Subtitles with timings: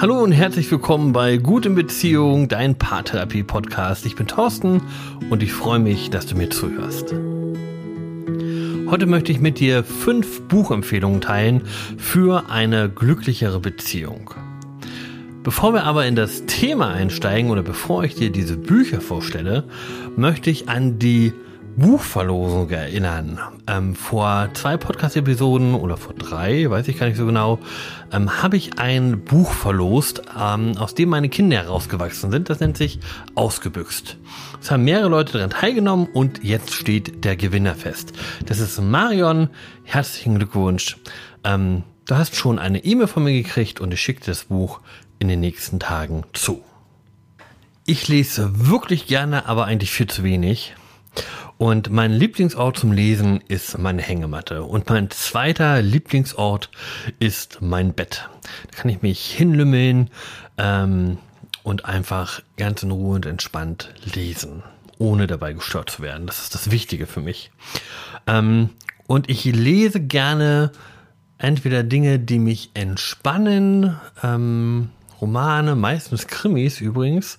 [0.00, 4.06] Hallo und herzlich willkommen bei Gut in Beziehung, dein Paartherapie-Podcast.
[4.06, 4.80] Ich bin Thorsten
[5.28, 7.14] und ich freue mich, dass du mir zuhörst.
[8.88, 11.66] Heute möchte ich mit dir fünf Buchempfehlungen teilen
[11.98, 14.30] für eine glücklichere Beziehung.
[15.42, 19.64] Bevor wir aber in das Thema einsteigen oder bevor ich dir diese Bücher vorstelle,
[20.16, 21.34] möchte ich an die
[21.76, 23.38] Buchverlosung erinnern.
[23.66, 27.58] Ähm, vor zwei Podcast-Episoden oder vor drei, weiß ich gar nicht so genau,
[28.12, 32.50] ähm, habe ich ein Buch verlost, ähm, aus dem meine Kinder herausgewachsen sind.
[32.50, 32.98] Das nennt sich
[33.34, 34.18] Ausgebüxt.
[34.60, 38.12] Es haben mehrere Leute daran teilgenommen und jetzt steht der Gewinner fest.
[38.46, 39.48] Das ist Marion.
[39.84, 40.96] Herzlichen Glückwunsch.
[41.44, 44.80] Ähm, du hast schon eine E-Mail von mir gekriegt und ich schicke das Buch
[45.18, 46.62] in den nächsten Tagen zu.
[47.86, 50.74] Ich lese wirklich gerne, aber eigentlich viel zu wenig.
[51.58, 54.62] Und mein Lieblingsort zum Lesen ist meine Hängematte.
[54.62, 56.70] Und mein zweiter Lieblingsort
[57.18, 58.28] ist mein Bett.
[58.70, 60.10] Da kann ich mich hinlümmeln
[60.56, 61.18] ähm,
[61.62, 64.62] und einfach ganz in Ruhe und entspannt lesen,
[64.98, 66.26] ohne dabei gestört zu werden.
[66.26, 67.50] Das ist das Wichtige für mich.
[68.26, 68.70] Ähm,
[69.06, 70.72] und ich lese gerne
[71.36, 77.36] entweder Dinge, die mich entspannen, ähm, Romane, meistens Krimis übrigens,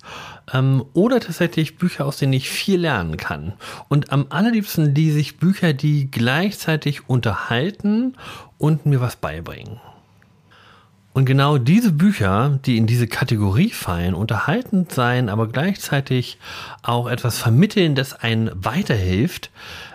[0.52, 3.54] ähm, oder tatsächlich Bücher, aus denen ich viel lernen kann.
[3.88, 8.16] Und am allerliebsten lese ich Bücher, die gleichzeitig unterhalten
[8.58, 9.80] und mir was beibringen.
[11.14, 16.38] Und genau diese Bücher, die in diese Kategorie fallen, unterhaltend sein, aber gleichzeitig
[16.82, 19.50] auch etwas vermitteln, das einen weiterhilft,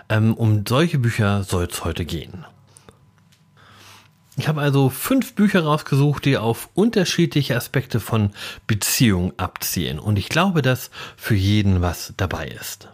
[0.08, 2.44] ähm, um solche Bücher soll es heute gehen.
[4.38, 8.30] Ich habe also fünf Bücher rausgesucht, die auf unterschiedliche Aspekte von
[8.68, 9.98] Beziehung abzielen.
[9.98, 12.88] Und ich glaube, dass für jeden was dabei ist.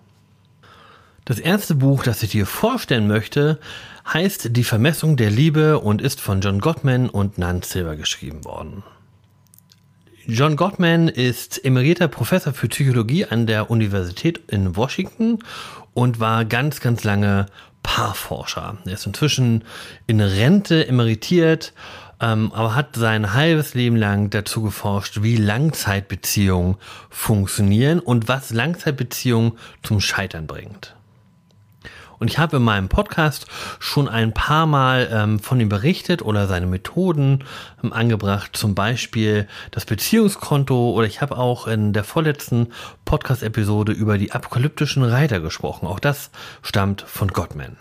[1.26, 3.60] Das erste Buch, das ich dir vorstellen möchte,
[4.10, 8.82] heißt Die Vermessung der Liebe und ist von John Gottman und Nan Silver geschrieben worden.
[10.27, 15.40] John Gottman ist emerierter Professor für Psychologie an der Universität in Washington
[15.92, 17.45] und war ganz, ganz lange
[17.83, 18.79] Paarforscher.
[18.86, 19.64] Er ist inzwischen
[20.07, 21.74] in Rente emeritiert,
[22.20, 26.77] ähm, aber hat sein halbes Leben lang dazu geforscht, wie Langzeitbeziehungen
[27.11, 29.52] funktionieren und was Langzeitbeziehungen
[29.83, 30.96] zum Scheitern bringt.
[32.19, 33.47] Und ich habe in meinem Podcast
[33.79, 37.45] schon ein paar Mal ähm, von ihm berichtet oder seine Methoden
[37.83, 42.69] ähm, angebracht, zum Beispiel das Beziehungskonto oder ich habe auch in der vorletzten
[43.05, 45.86] Podcast-Episode über die apokalyptischen Reiter gesprochen.
[45.86, 46.30] Auch das
[46.63, 47.77] stammt von Gottman.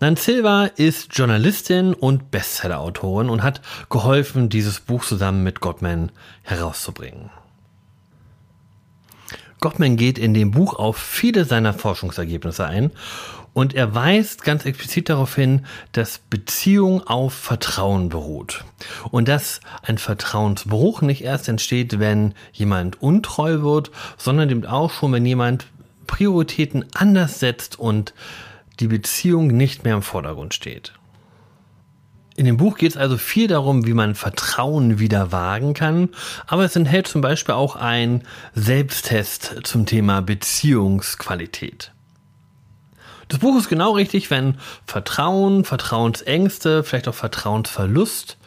[0.00, 6.10] Nan Silva ist Journalistin und Bestseller-Autorin und hat geholfen, dieses Buch zusammen mit Gottman
[6.42, 7.30] herauszubringen.
[9.62, 12.90] Gottman geht in dem Buch auf viele seiner Forschungsergebnisse ein
[13.54, 18.64] und er weist ganz explizit darauf hin, dass Beziehung auf Vertrauen beruht.
[19.10, 25.12] Und dass ein Vertrauensbruch nicht erst entsteht, wenn jemand untreu wird, sondern eben auch schon,
[25.12, 25.66] wenn jemand
[26.06, 28.14] Prioritäten anders setzt und
[28.80, 30.92] die Beziehung nicht mehr im Vordergrund steht.
[32.34, 36.08] In dem Buch geht es also viel darum, wie man Vertrauen wieder wagen kann,
[36.46, 38.22] aber es enthält zum Beispiel auch einen
[38.54, 41.92] Selbsttest zum Thema Beziehungsqualität.
[43.28, 48.38] Das Buch ist genau richtig, wenn Vertrauen, Vertrauensängste, vielleicht auch Vertrauensverlust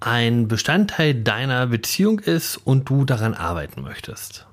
[0.00, 4.46] ein Bestandteil deiner Beziehung ist und du daran arbeiten möchtest.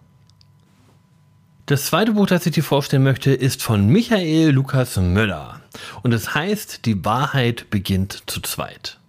[1.67, 5.59] Das zweite Buch, das ich dir vorstellen möchte, ist von Michael Lukas Möller
[6.01, 8.99] und es heißt Die Wahrheit beginnt zu zweit.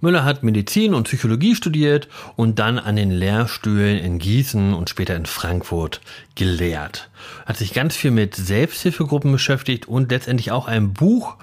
[0.00, 5.16] Müller hat Medizin und Psychologie studiert und dann an den Lehrstühlen in Gießen und später
[5.16, 6.00] in Frankfurt
[6.36, 7.10] gelehrt.
[7.44, 11.38] Hat sich ganz viel mit Selbsthilfegruppen beschäftigt und letztendlich auch ein Buch,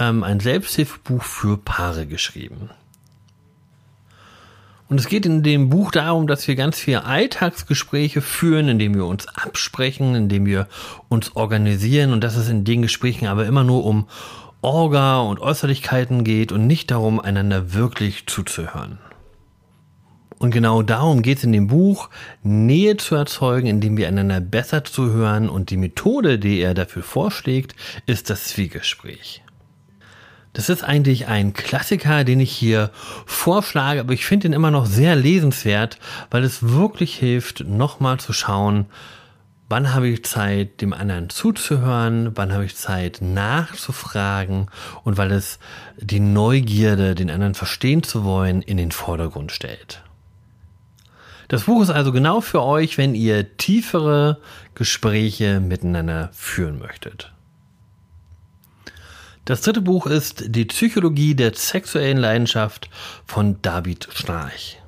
[0.00, 2.70] ähm, ein Selbsthilfebuch für Paare geschrieben.
[4.92, 9.06] Und es geht in dem Buch darum, dass wir ganz viele Alltagsgespräche führen, indem wir
[9.06, 10.68] uns absprechen, indem wir
[11.08, 14.06] uns organisieren und dass es in den Gesprächen aber immer nur um
[14.60, 18.98] Orga und Äußerlichkeiten geht und nicht darum, einander wirklich zuzuhören.
[20.38, 22.10] Und genau darum geht es in dem Buch,
[22.42, 25.48] Nähe zu erzeugen, indem wir einander besser zuhören.
[25.48, 27.74] Und die Methode, die er dafür vorschlägt,
[28.04, 29.42] ist das Zwiegespräch.
[30.52, 32.90] Das ist eigentlich ein Klassiker, den ich hier
[33.24, 35.98] vorschlage, aber ich finde ihn immer noch sehr lesenswert,
[36.30, 38.86] weil es wirklich hilft, nochmal zu schauen,
[39.72, 42.32] Wann habe ich Zeit, dem anderen zuzuhören?
[42.34, 44.66] Wann habe ich Zeit, nachzufragen?
[45.02, 45.58] Und weil es
[45.96, 50.02] die Neugierde, den anderen verstehen zu wollen, in den Vordergrund stellt.
[51.48, 54.42] Das Buch ist also genau für euch, wenn ihr tiefere
[54.74, 57.32] Gespräche miteinander führen möchtet.
[59.44, 62.88] Das dritte Buch ist Die Psychologie der sexuellen Leidenschaft
[63.26, 64.80] von David Schnarch.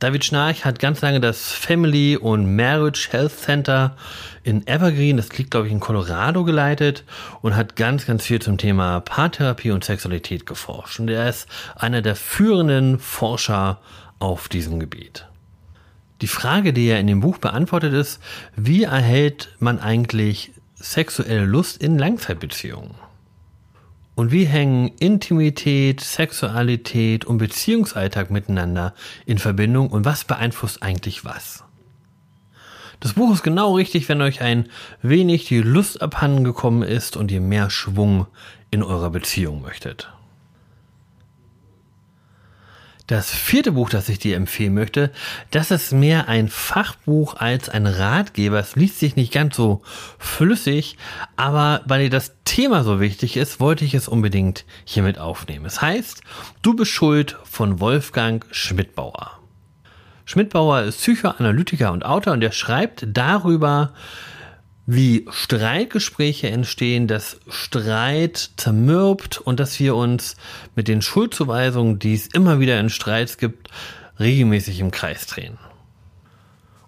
[0.00, 3.96] David Schnarch hat ganz lange das Family und Marriage Health Center
[4.42, 7.04] in Evergreen, das liegt glaube ich in Colorado, geleitet
[7.40, 11.00] und hat ganz, ganz viel zum Thema Paartherapie und Sexualität geforscht.
[11.00, 13.80] Und er ist einer der führenden Forscher
[14.18, 15.26] auf diesem Gebiet.
[16.20, 18.20] Die Frage, die er in dem Buch beantwortet ist,
[18.56, 22.94] wie erhält man eigentlich sexuelle Lust in Langzeitbeziehungen?
[24.14, 28.94] Und wie hängen Intimität, Sexualität und Beziehungsalltag miteinander
[29.26, 31.64] in Verbindung und was beeinflusst eigentlich was?
[33.00, 34.70] Das Buch ist genau richtig, wenn euch ein
[35.02, 38.26] wenig die Lust abhanden gekommen ist und ihr mehr Schwung
[38.70, 40.10] in eurer Beziehung möchtet.
[43.06, 45.12] Das vierte Buch, das ich dir empfehlen möchte,
[45.52, 48.58] das ist mehr ein Fachbuch als ein Ratgeber.
[48.58, 49.82] Es liest sich nicht ganz so
[50.18, 50.96] flüssig,
[51.36, 55.66] aber weil dir das Thema so wichtig ist, wollte ich es unbedingt hiermit aufnehmen.
[55.66, 56.22] Es heißt,
[56.62, 59.38] Du bist schuld von Wolfgang Schmidtbauer.
[60.24, 63.92] Schmidtbauer ist Psychoanalytiker und Autor und er schreibt darüber,
[64.86, 70.36] wie Streitgespräche entstehen, dass Streit zermürbt und dass wir uns
[70.76, 73.68] mit den Schuldzuweisungen, die es immer wieder in Streits gibt,
[74.20, 75.58] regelmäßig im Kreis drehen.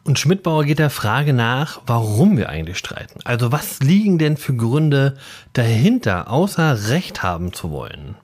[0.05, 3.21] Und Schmidtbauer geht der Frage nach, warum wir eigentlich streiten.
[3.25, 5.19] Also was liegen denn für Gründe
[5.53, 8.15] dahinter, außer Recht haben zu wollen?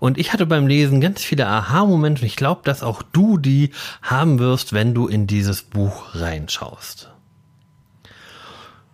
[0.00, 3.70] Und ich hatte beim Lesen ganz viele Aha-Momente und ich glaube, dass auch du die
[4.02, 7.09] haben wirst, wenn du in dieses Buch reinschaust.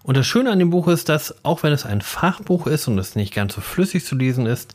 [0.07, 2.97] Und das Schöne an dem Buch ist, dass auch wenn es ein Fachbuch ist und
[2.97, 4.73] es nicht ganz so flüssig zu lesen ist,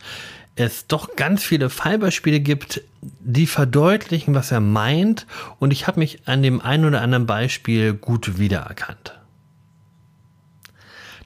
[0.56, 5.26] es doch ganz viele Fallbeispiele gibt, die verdeutlichen, was er meint.
[5.58, 9.18] Und ich habe mich an dem einen oder anderen Beispiel gut wiedererkannt.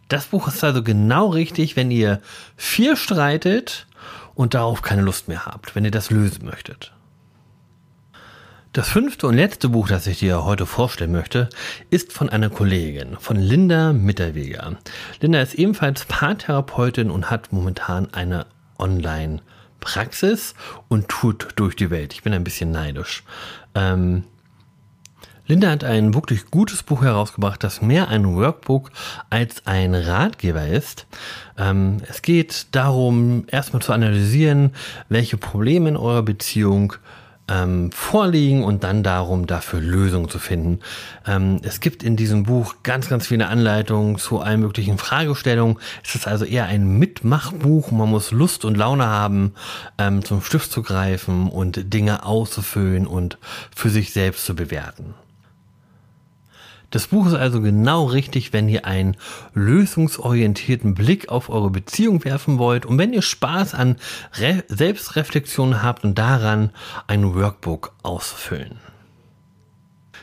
[0.08, 2.22] Das Buch ist also genau richtig, wenn ihr
[2.56, 3.88] viel streitet
[4.36, 6.94] und darauf keine Lust mehr habt, wenn ihr das lösen möchtet.
[8.75, 11.48] Das fünfte und letzte Buch, das ich dir heute vorstellen möchte,
[11.92, 14.75] ist von einer Kollegin, von Linda Mitterweger.
[15.22, 20.56] Linda ist ebenfalls Paartherapeutin und hat momentan eine Online-Praxis
[20.89, 22.12] und tut durch die Welt.
[22.12, 23.24] Ich bin ein bisschen neidisch.
[23.75, 24.25] Ähm,
[25.48, 28.92] Linda hat ein wirklich gutes Buch herausgebracht, das mehr ein Workbook
[29.30, 31.07] als ein Ratgeber ist.
[31.57, 34.72] Ähm, es geht darum, erstmal zu analysieren,
[35.07, 36.95] welche Probleme in eurer Beziehung
[37.48, 40.80] ähm, vorliegen und dann darum, dafür Lösungen zu finden.
[41.28, 45.78] Ähm, es gibt in diesem Buch ganz, ganz viele Anleitungen zu allen möglichen Fragestellungen.
[46.04, 47.92] Es ist also eher ein Mitmachbuch.
[47.92, 49.54] Man muss Lust und Laune haben,
[49.98, 53.38] ähm, zum Stift zu greifen und Dinge auszufüllen und
[53.76, 55.14] für sich selbst zu bewerten.
[56.96, 59.18] Das Buch ist also genau richtig, wenn ihr einen
[59.54, 63.98] lösungsorientierten Blick auf eure Beziehung werfen wollt und wenn ihr Spaß an
[64.36, 66.70] Re Selbstreflexion habt und daran
[67.08, 68.80] ein Workbook ausfüllen.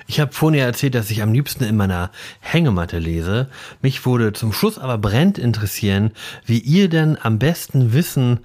[0.07, 2.11] Ich habe vorhin ja erzählt, dass ich am liebsten in meiner
[2.41, 3.51] Hängematte lese.
[3.83, 6.13] Mich würde zum Schluss aber brennt interessieren,
[6.47, 8.41] wie ihr denn am besten Wissen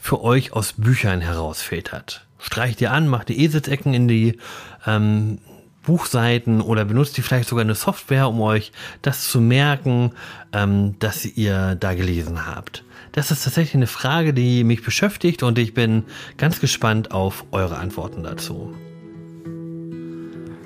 [0.00, 2.26] für euch aus Büchern herausfiltert.
[2.40, 4.40] Streicht ihr an, macht die Eselsecken in die
[4.84, 5.38] ähm,
[5.88, 10.12] Buchseiten oder benutzt ihr vielleicht sogar eine Software, um euch das zu merken,
[10.52, 12.84] ähm, dass ihr da gelesen habt?
[13.12, 16.04] Das ist tatsächlich eine Frage, die mich beschäftigt und ich bin
[16.36, 18.74] ganz gespannt auf eure Antworten dazu.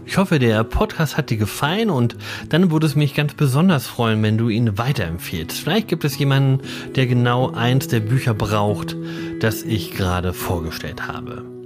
[0.06, 2.16] Ich hoffe, der Podcast hat dir gefallen und
[2.48, 5.56] dann würde es mich ganz besonders freuen, wenn du ihn weiterempfiehlst.
[5.56, 6.66] Vielleicht gibt es jemanden,
[6.96, 8.96] der genau eins der Bücher braucht,
[9.38, 11.61] das ich gerade vorgestellt habe.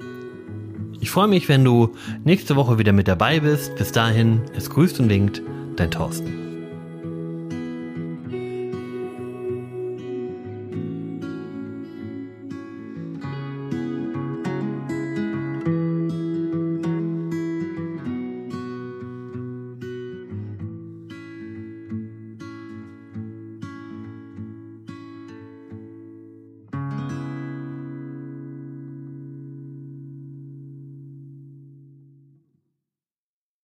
[1.00, 3.76] Ich freue mich, wenn du nächste Woche wieder mit dabei bist.
[3.76, 5.42] Bis dahin, es grüßt und winkt,
[5.76, 6.45] dein Thorsten.